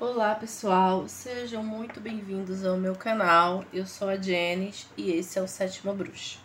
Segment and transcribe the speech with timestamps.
[0.00, 3.64] Olá pessoal, sejam muito bem-vindos ao meu canal.
[3.72, 6.40] Eu sou a Janice e esse é o Sétima Bruxa.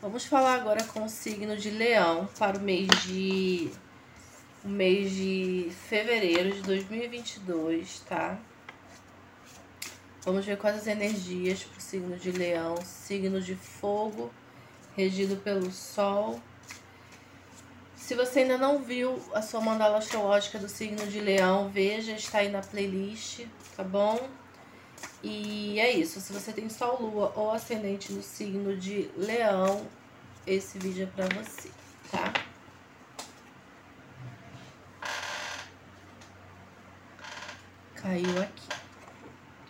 [0.00, 3.70] Vamos falar agora com o signo de Leão para o mês de
[4.64, 8.38] o mês de fevereiro de 2022, tá?
[10.24, 14.32] Vamos ver quais as energias para o signo de Leão, signo de fogo,
[14.96, 16.40] regido pelo Sol
[18.02, 22.38] se você ainda não viu a sua mandala astrológica do signo de leão, veja, está
[22.38, 23.46] aí na playlist,
[23.76, 24.28] tá bom?
[25.22, 29.86] E é isso, se você tem sol, lua ou ascendente no signo de leão,
[30.44, 31.70] esse vídeo é pra você,
[32.10, 32.32] tá?
[37.94, 38.68] Caiu aqui.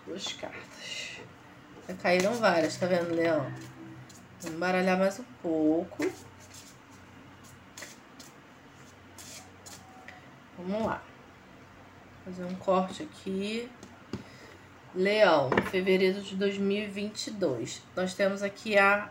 [0.07, 1.19] Duas cartas.
[1.87, 3.53] Já caíram várias, tá vendo, leão?
[4.41, 6.32] Vamos baralhar mais um pouco.
[10.67, 11.03] Vamos lá.
[12.25, 13.69] Fazer um corte aqui.
[14.95, 17.83] Leão, fevereiro de 2022.
[17.97, 19.11] Nós temos aqui a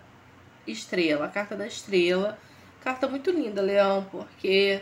[0.66, 2.38] estrela, a carta da estrela.
[2.82, 4.82] Carta muito linda, Leão, porque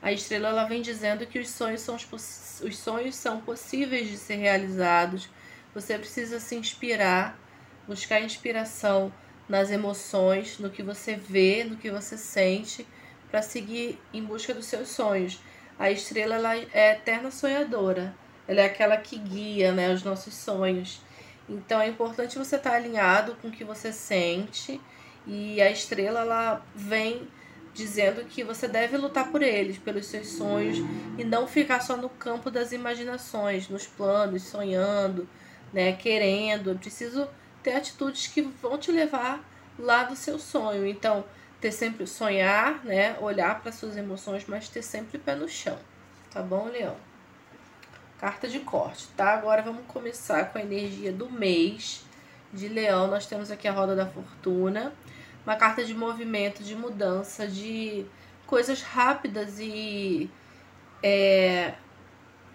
[0.00, 4.16] a estrela ela vem dizendo que os sonhos são os, os sonhos são possíveis de
[4.16, 5.28] ser realizados.
[5.74, 7.36] Você precisa se inspirar,
[7.88, 9.12] buscar inspiração
[9.48, 12.86] nas emoções, no que você vê, no que você sente,
[13.30, 15.40] para seguir em busca dos seus sonhos.
[15.78, 18.14] A estrela ela é eterna sonhadora.
[18.46, 21.00] Ela é aquela que guia né, os nossos sonhos.
[21.48, 24.80] Então é importante você estar alinhado com o que você sente.
[25.26, 27.26] E a estrela ela vem
[27.72, 30.78] dizendo que você deve lutar por eles, pelos seus sonhos,
[31.18, 35.28] e não ficar só no campo das imaginações, nos planos, sonhando,
[35.72, 36.70] né, querendo.
[36.70, 37.26] É preciso
[37.62, 39.42] ter atitudes que vão te levar
[39.76, 40.86] lá do seu sonho.
[40.86, 41.24] Então,
[41.64, 43.16] ter sempre sonhar, né?
[43.20, 45.78] Olhar para suas emoções, mas ter sempre pé no chão.
[46.30, 46.94] Tá bom, Leão?
[48.18, 49.32] Carta de corte, tá?
[49.32, 52.04] Agora vamos começar com a energia do mês
[52.52, 53.06] de Leão.
[53.06, 54.92] Nós temos aqui a roda da fortuna,
[55.42, 58.04] uma carta de movimento, de mudança, de
[58.46, 60.30] coisas rápidas e
[61.02, 61.72] é,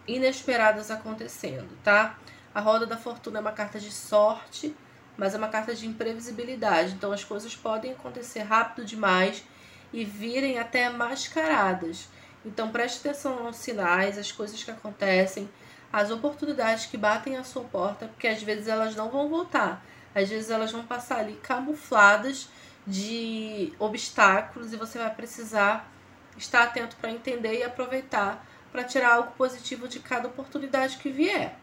[0.08, 2.16] inesperadas acontecendo, tá?
[2.54, 4.76] A roda da fortuna é uma carta de sorte,
[5.20, 6.94] mas é uma carta de imprevisibilidade.
[6.94, 9.44] Então as coisas podem acontecer rápido demais
[9.92, 12.08] e virem até mascaradas.
[12.46, 15.50] Então preste atenção aos sinais, as coisas que acontecem,
[15.92, 19.86] as oportunidades que batem à sua porta, porque às vezes elas não vão voltar.
[20.16, 22.48] Às vezes elas vão passar ali camufladas
[22.88, 25.92] de obstáculos e você vai precisar
[26.38, 31.58] estar atento para entender e aproveitar para tirar algo positivo de cada oportunidade que vier.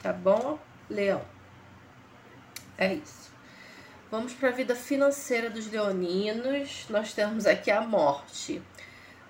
[0.00, 1.39] Tá bom, Leão?
[2.80, 3.30] É isso.
[4.10, 6.86] Vamos para a vida financeira dos leoninos.
[6.88, 8.62] Nós temos aqui a morte,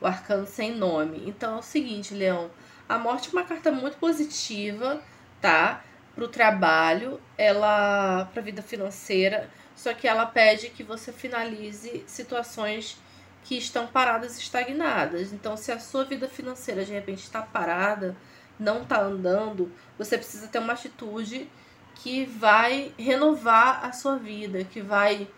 [0.01, 1.25] o arcano sem nome.
[1.27, 2.49] Então é o seguinte, Leão,
[2.89, 5.03] a morte é uma carta muito positiva,
[5.41, 5.83] tá?
[6.15, 12.05] Para o trabalho, ela para a vida financeira, só que ela pede que você finalize
[12.07, 12.99] situações
[13.43, 15.33] que estão paradas, estagnadas.
[15.33, 18.17] Então, se a sua vida financeira de repente está parada,
[18.61, 21.51] não está andando, você precisa ter uma atitude
[22.03, 25.29] que vai renovar a sua vida, que vai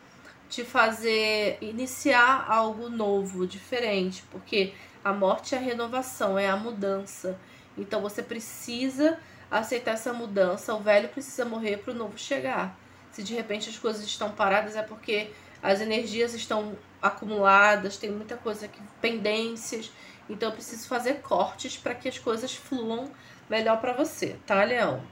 [0.49, 4.73] te fazer iniciar algo novo, diferente, porque
[5.05, 7.39] a morte é a renovação, é a mudança.
[7.77, 9.19] Então você precisa
[9.51, 12.79] aceitar essa mudança, o velho precisa morrer para o novo chegar.
[13.11, 15.31] Se de repente as coisas estão paradas é porque
[15.63, 19.91] as energias estão acumuladas, tem muita coisa aqui, pendências.
[20.31, 23.11] Então eu preciso fazer cortes para que as coisas fluam
[23.51, 25.03] melhor para você, tá, Leão?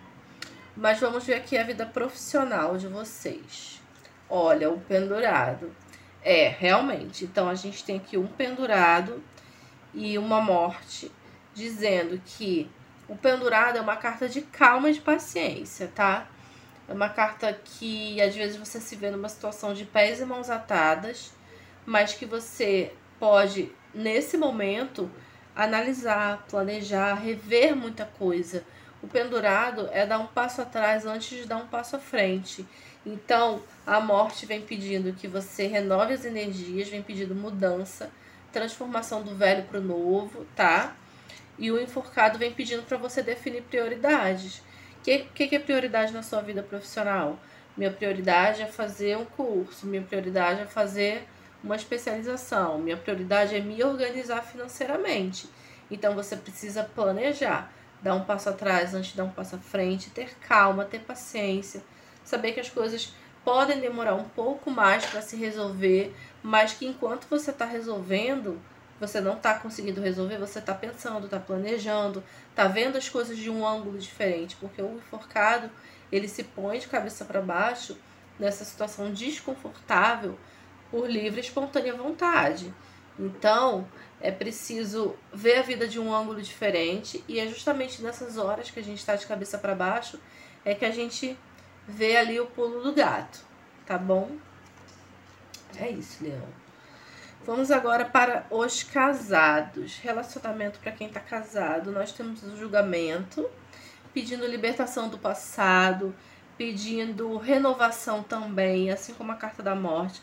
[0.80, 3.82] Mas vamos ver aqui a vida profissional de vocês.
[4.30, 5.70] Olha, o pendurado.
[6.22, 7.26] É, realmente.
[7.26, 9.22] Então, a gente tem aqui um pendurado
[9.92, 11.12] e uma morte,
[11.52, 12.66] dizendo que
[13.06, 16.26] o pendurado é uma carta de calma e de paciência, tá?
[16.88, 20.48] É uma carta que às vezes você se vê numa situação de pés e mãos
[20.48, 21.30] atadas,
[21.84, 25.10] mas que você pode, nesse momento,
[25.54, 28.64] analisar, planejar, rever muita coisa
[29.02, 32.66] o pendurado é dar um passo atrás antes de dar um passo à frente.
[33.04, 38.10] Então, a morte vem pedindo que você renove as energias, vem pedindo mudança,
[38.52, 40.94] transformação do velho para o novo, tá?
[41.58, 44.58] E o enforcado vem pedindo para você definir prioridades.
[44.98, 47.38] O que, que, é prioridade na sua vida profissional?
[47.76, 51.26] Minha prioridade é fazer um curso, minha prioridade é fazer
[51.64, 55.48] uma especialização, minha prioridade é me organizar financeiramente.
[55.90, 60.10] Então você precisa planejar dar um passo atrás antes de dar um passo à frente,
[60.10, 61.82] ter calma, ter paciência,
[62.24, 63.12] saber que as coisas
[63.44, 68.60] podem demorar um pouco mais para se resolver, mas que enquanto você está resolvendo,
[68.98, 73.50] você não está conseguindo resolver, você está pensando, está planejando, está vendo as coisas de
[73.50, 75.70] um ângulo diferente, porque o enforcado
[76.12, 77.96] ele se põe de cabeça para baixo
[78.38, 80.38] nessa situação desconfortável
[80.90, 82.72] por livre e espontânea vontade.
[83.20, 83.86] Então,
[84.18, 88.80] é preciso ver a vida de um ângulo diferente e é justamente nessas horas que
[88.80, 90.18] a gente está de cabeça para baixo
[90.64, 91.38] é que a gente
[91.86, 93.40] vê ali o pulo do gato,
[93.86, 94.30] tá bom?
[95.76, 96.48] É isso, Leão.
[97.44, 99.98] Vamos agora para os casados.
[99.98, 101.92] Relacionamento para quem está casado.
[101.92, 103.48] Nós temos o julgamento,
[104.12, 106.14] pedindo libertação do passado,
[106.58, 110.22] pedindo renovação também, assim como a carta da morte.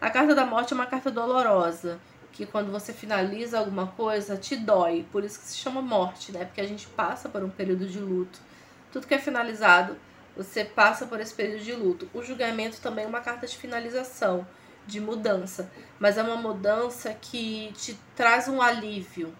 [0.00, 2.00] A carta da morte é uma carta dolorosa
[2.32, 6.46] que quando você finaliza alguma coisa te dói, por isso que se chama morte, né?
[6.46, 8.40] Porque a gente passa por um período de luto.
[8.90, 9.96] Tudo que é finalizado,
[10.36, 12.08] você passa por esse período de luto.
[12.14, 14.46] O julgamento também é uma carta de finalização,
[14.86, 15.70] de mudança,
[16.00, 19.32] mas é uma mudança que te traz um alívio.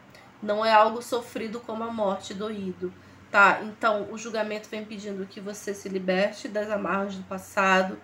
[0.43, 2.93] Não é algo sofrido como a morte doído,
[3.31, 3.61] tá?
[3.63, 7.99] Então, o julgamento vem pedindo que você se liberte das amarras do passado.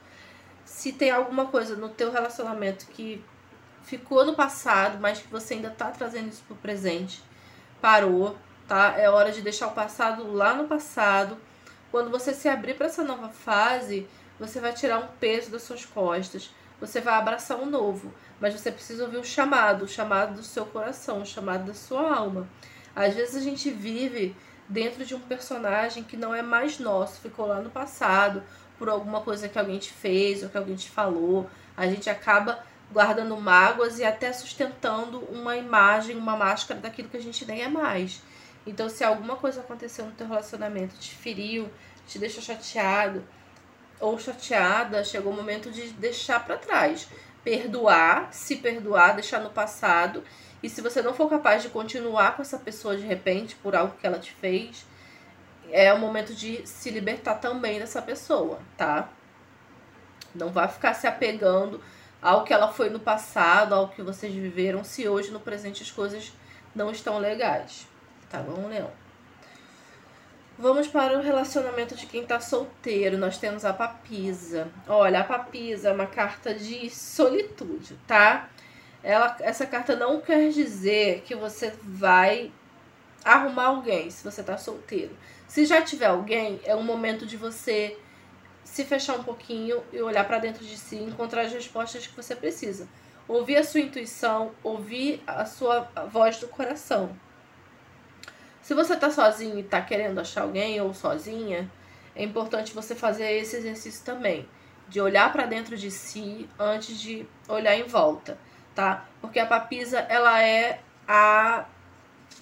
[0.65, 3.23] Se tem alguma coisa no teu relacionamento que
[3.89, 7.23] ficou no passado, mas que você ainda tá trazendo isso pro presente,
[7.81, 8.37] parou,
[8.69, 8.95] tá?
[8.99, 11.39] É hora de deixar o passado lá no passado.
[11.91, 14.07] Quando você se abrir para essa nova fase,
[14.39, 18.71] você vai tirar um peso das suas costas, você vai abraçar um novo, mas você
[18.71, 22.47] precisa ouvir o chamado, o chamado do seu coração, o chamado da sua alma.
[22.95, 24.37] Às vezes a gente vive
[24.69, 28.43] dentro de um personagem que não é mais nosso, ficou lá no passado,
[28.79, 31.49] por alguma coisa que alguém te fez ou que alguém te falou.
[31.75, 37.23] A gente acaba guardando mágoas e até sustentando uma imagem, uma máscara daquilo que a
[37.23, 38.23] gente nem é mais.
[38.67, 41.71] Então, se alguma coisa aconteceu no teu relacionamento, te feriu,
[42.07, 43.25] te deixou chateado
[44.01, 47.09] ou chateada, chegou o momento de deixar para trás.
[47.43, 50.23] Perdoar, se perdoar, deixar no passado.
[50.63, 53.97] E se você não for capaz de continuar com essa pessoa de repente por algo
[53.99, 54.85] que ela te fez,
[55.71, 59.09] é o momento de se libertar também dessa pessoa, tá?
[60.35, 61.81] Não vai ficar se apegando
[62.21, 65.91] ao que ela foi no passado, ao que vocês viveram, se hoje no presente as
[65.91, 66.33] coisas
[66.75, 67.87] não estão legais.
[68.29, 68.91] Tá bom, Leão?
[70.59, 73.17] Vamos para o relacionamento de quem tá solteiro.
[73.17, 74.69] Nós temos a papisa.
[74.89, 78.49] Olha, a papisa é uma carta de solitude, tá?
[79.03, 82.51] Ela, essa carta não quer dizer que você vai
[83.25, 85.17] arrumar alguém se você tá solteiro.
[85.47, 87.97] Se já tiver alguém, é um momento de você
[88.71, 92.37] se fechar um pouquinho e olhar para dentro de si, encontrar as respostas que você
[92.37, 92.87] precisa.
[93.27, 95.81] Ouvir a sua intuição, ouvir a sua
[96.13, 97.19] voz do coração.
[98.63, 101.71] Se você tá sozinho e tá querendo achar alguém ou sozinha,
[102.15, 104.47] é importante você fazer esse exercício também,
[104.89, 108.39] de olhar para dentro de si antes de olhar em volta,
[108.75, 109.09] tá?
[109.21, 111.65] Porque a papisa, ela é a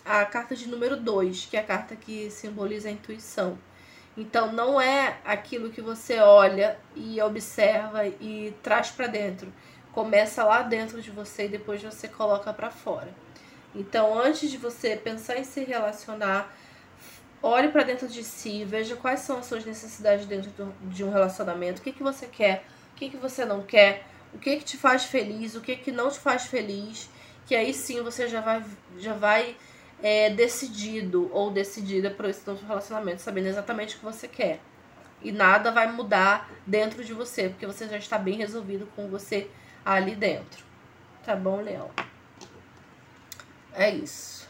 [0.04, 3.58] a carta de número 2, que é a carta que simboliza a intuição.
[4.16, 9.52] Então não é aquilo que você olha e observa e traz para dentro.
[9.92, 13.12] Começa lá dentro de você e depois você coloca para fora.
[13.74, 16.50] Então, antes de você pensar em se relacionar,
[17.42, 20.50] olhe para dentro de si, veja quais são as suas necessidades dentro
[20.82, 24.38] de um relacionamento, o que, que você quer, o que, que você não quer, o
[24.38, 27.10] que, que te faz feliz, o que, que não te faz feliz,
[27.46, 28.64] que aí sim você já vai,
[28.98, 29.56] já vai
[30.02, 34.60] é, decidido ou decidida para esse novo relacionamento, sabendo exatamente o que você quer.
[35.22, 39.50] E nada vai mudar dentro de você, porque você já está bem resolvido com você
[39.84, 40.64] ali dentro.
[41.24, 41.90] Tá bom, Leão?
[43.72, 44.46] É isso.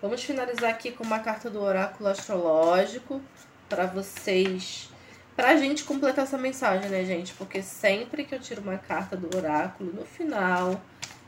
[0.00, 3.20] Vamos finalizar aqui com uma carta do oráculo astrológico
[3.68, 4.90] para vocês,
[5.36, 7.34] pra gente completar essa mensagem, né, gente?
[7.34, 10.80] Porque sempre que eu tiro uma carta do oráculo, no final,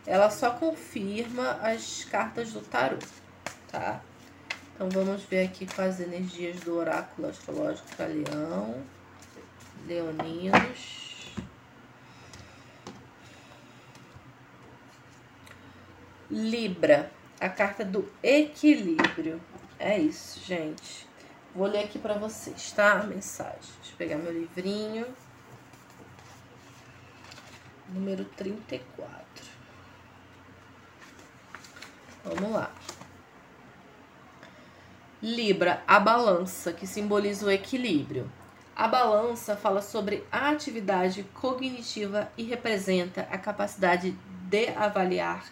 [0.07, 3.05] ela só confirma as cartas do tarot
[3.71, 4.01] tá?
[4.75, 8.83] Então vamos ver aqui as energias do oráculo astrológico para Leão,
[9.87, 11.01] Leoninos.
[16.31, 17.11] Libra,
[17.41, 19.41] a carta do equilíbrio.
[19.79, 21.09] É isso, gente.
[21.55, 23.01] Vou ler aqui para vocês, tá?
[23.01, 23.59] A mensagem.
[23.81, 25.07] Deixa eu pegar meu livrinho.
[27.89, 29.45] Número 34.
[32.25, 32.71] Vamos lá.
[35.23, 38.33] Libra, a balança, que simboliza o equilíbrio.
[38.75, 44.17] A balança fala sobre a atividade cognitiva e representa a capacidade
[44.49, 45.45] de avaliar,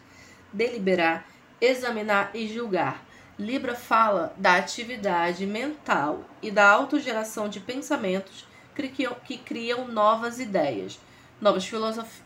[0.50, 1.26] deliberar,
[1.60, 3.04] examinar e julgar.
[3.38, 10.40] Libra fala da atividade mental e da autogeração de pensamentos que criam, que criam novas
[10.40, 10.98] ideias,
[11.38, 11.70] novas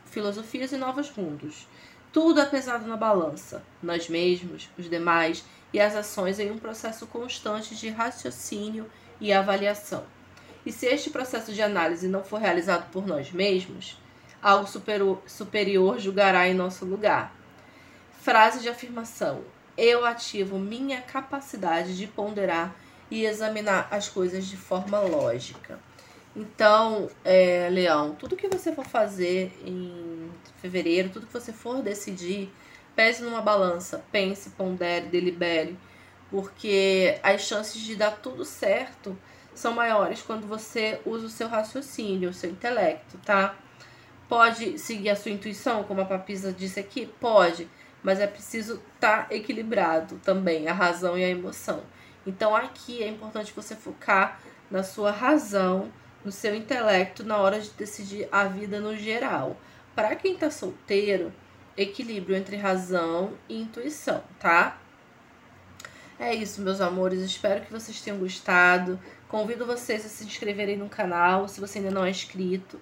[0.06, 1.66] filosofias e novos mundos.
[2.12, 7.06] Tudo é pesado na balança, nós mesmos, os demais e as ações em um processo
[7.06, 10.04] constante de raciocínio e avaliação.
[10.64, 13.98] E se este processo de análise não for realizado por nós mesmos,
[14.40, 14.68] algo
[15.26, 17.34] superior, julgará em nosso lugar.
[18.20, 19.42] Frase de afirmação:
[19.76, 22.74] Eu ativo minha capacidade de ponderar
[23.10, 25.78] e examinar as coisas de forma lógica.
[26.34, 30.30] Então, é, Leão, tudo que você for fazer em
[30.62, 32.50] fevereiro, tudo que você for decidir,
[32.94, 35.78] pese numa balança, pense, pondere, delibere,
[36.30, 39.16] porque as chances de dar tudo certo
[39.54, 43.54] são maiores quando você usa o seu raciocínio, o seu intelecto, tá?
[44.28, 47.06] Pode seguir a sua intuição, como a Papisa disse aqui?
[47.20, 47.68] Pode,
[48.02, 51.82] mas é preciso estar tá equilibrado também, a razão e a emoção.
[52.26, 55.92] Então aqui é importante você focar na sua razão
[56.24, 59.56] no seu intelecto na hora de decidir a vida no geral.
[59.94, 61.32] Para quem está solteiro,
[61.76, 64.78] equilíbrio entre razão e intuição, tá?
[66.18, 67.20] É isso, meus amores.
[67.20, 68.98] Espero que vocês tenham gostado.
[69.28, 72.80] Convido vocês a se inscreverem no canal, se você ainda não é inscrito.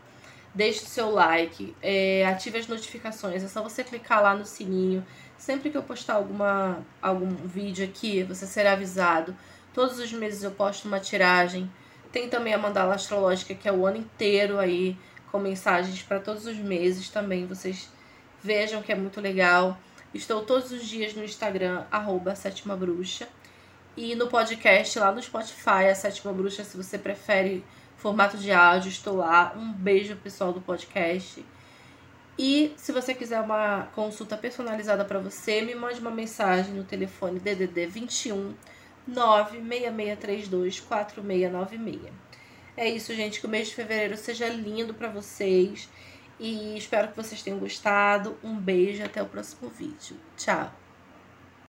[0.55, 3.43] Deixe o seu like, é, ative as notificações.
[3.43, 5.07] É só você clicar lá no sininho.
[5.39, 9.35] Sempre que eu postar alguma, algum vídeo aqui, você será avisado.
[9.73, 11.71] Todos os meses eu posto uma tiragem
[12.13, 14.97] tem também a mandala astrológica, que é o ano inteiro aí,
[15.31, 17.47] com mensagens para todos os meses também.
[17.47, 17.89] Vocês
[18.43, 19.79] vejam que é muito legal.
[20.13, 23.29] Estou todos os dias no Instagram, arroba Sétima Bruxa.
[23.97, 27.65] E no podcast lá no Spotify, a Sétima Bruxa, se você prefere
[27.97, 29.53] formato de áudio, estou lá.
[29.57, 31.45] Um beijo pessoal do podcast.
[32.39, 37.39] E se você quiser uma consulta personalizada para você, me mande uma mensagem no telefone
[37.39, 38.55] DDD 21
[39.11, 41.99] 966324696.
[42.77, 43.41] É isso, gente.
[43.41, 45.89] Que o mês de fevereiro seja lindo para vocês.
[46.41, 48.37] E espero que vocês tenham gostado.
[48.43, 50.17] Um beijo até o próximo vídeo.
[50.39, 50.80] Tchau!